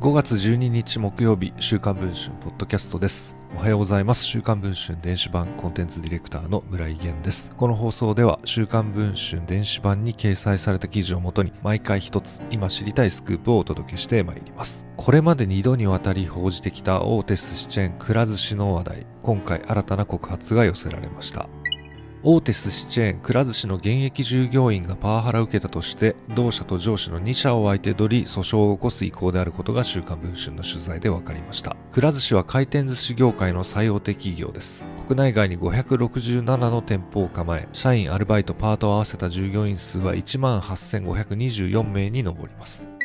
[0.00, 3.36] 5月12日木曜日、週刊文春ポッドキャストです。
[3.54, 4.24] おはようございます。
[4.24, 7.52] 週刊文春電子版コンテンツディレクターの村井源です。
[7.54, 14.86] この放送では、週刊文春電子版に掲載された記事をもとに、毎回一つ、今知りたいスクープをお届けしてまいります。
[14.96, 21.46] これまで2度にわたり報じてきた大手寿司チェーンくら寿司の話題、今回新たな告発が寄せられました。
[22.22, 31.76] 大手寿司チェーンくら寿司の現役従業員がパワハラを受けたとして同社と上司の2社を相手取り訴訟を起こす意向であることが週刊文春の取材で分かりました。
[31.92, 34.84] くら寿司は回転寿司業界の最大手企業です。
[35.08, 42.99] 国内外に567の店舗を構え社員アルバイトパートを合わせた従業員数は1万8524名に上ります。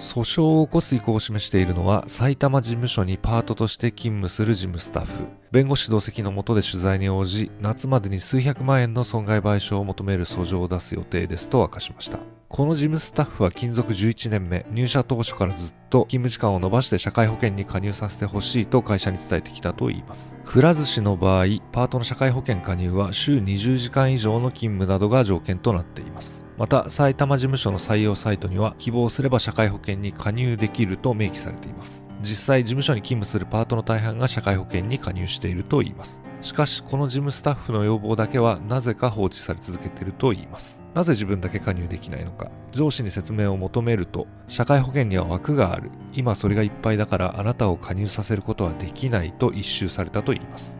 [0.00, 5.26] 訴訟を起こす意向を示しているのは埼玉事務所にパートとして勤務する事務スタッフ。
[5.52, 11.50] 弁護士同席の下で取材に応じ夏までに数百万円の損害賠償を求める訴状を出す予定です。
[11.50, 12.18] と明かしました。
[12.48, 20.36] この事務スタッフは勤続11年目入社当初からずっと勤務時間を延ばして社会保険に加入させてほしいと会社に伝えてきたといいます。
[20.44, 26.49] くら寿司の場合パートの社会保険加入は週20時間以上の勤務などが条件となっています。
[26.60, 32.04] また埼玉事務所の採用サイトには希望すれば社会保険に加入できると明記されています。
[32.20, 36.20] 実際事務所に勤務するパートの大半が社会保険に加入しているといいます。
[36.42, 40.82] しかしこの事務スタッフの要望だけはなぜか放置され続けているといいます。
[40.92, 42.50] なぜ自分だけ加入できないのか。
[42.72, 45.90] 上司に説明を求めると社会保険には枠がある。
[46.12, 50.79] 今それがいっぱいだからあなたを加入させることはできないと一周されたといいます。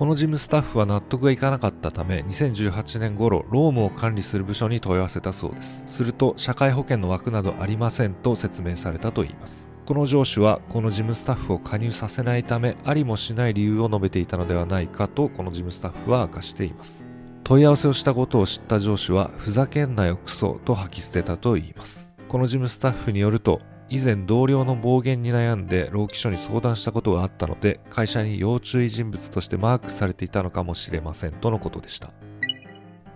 [0.00, 5.84] この事務スタッフは納得がいかなかったため、2018年頃、ロームを管理する部署に問い合わせたそうです。
[5.86, 9.68] すると、社会保険の枠などありませんと説明されたといいます。
[9.84, 17.04] この上司は、この事務スタッフを加入させないため、ありもしない理由を述べていたのではないかと、この事務スタッフは明かしています。
[17.44, 22.10] 問い合わせをしたことを知った上司は、ふざけんなよクソと吐き捨てたといいます。
[22.26, 32.10] この事務スタッフによると、以前同僚の暴言に悩んで労基署に相談したことがあったので会社に要注意人物としてマークされていたのかもしれませんとのことでした。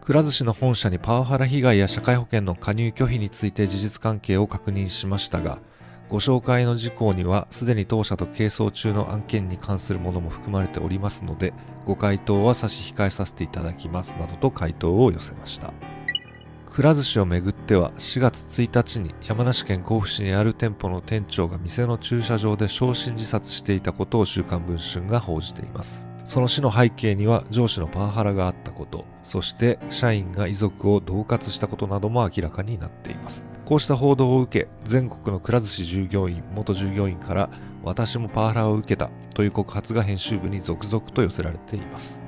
[0.05, 5.61] くら寿司の本社にパワハラ被害や社会保険の加入拒否について事実関係を確認しましたが
[6.11, 11.55] ご紹介の事項にはすでに当社と係争中の案件に関するものも含まれておりますので
[11.87, 15.73] ご回答は差し控えさせていただきますなどと回答を寄せました。
[16.75, 26.09] くら寿司をめぐっては4月1日に山梨県甲府市にある店舗の店長が店の駐車場で焼身自殺していたことを週刊文春が報じています。
[26.25, 33.47] その死の背景には上司のパワハラがあったことそして社員が遺族を恫喝したことなども明らかになっています。
[33.65, 37.51] こうした報道を受け全国のくら寿司従業員元従業員から
[37.85, 42.24] 私もパワハラを受けたという告発が編集部に続々と寄せられています。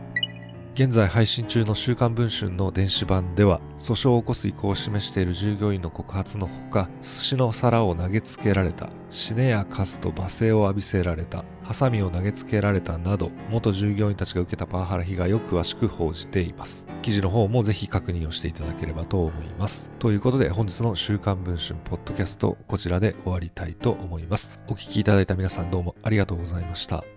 [0.77, 16.87] 現在配信中の週刊文春の電子版では訴訟を起こす意向を示している従業員の告発のほか寿司の皿を投げつけられた死ねやかすと罵声を浴びせられたハサミを投げつけられたなど元従業員たちが受けたパワハラ被害を詳しく報じています。
[17.01, 19.89] 記事の方もぜひ確認をしていただければと思います。
[19.99, 24.53] ということで本日の週刊文春ポッドキャストこちらで終わりたいと思います。
[24.69, 27.16] お聴きいただいた皆さんどうもありがとうございました。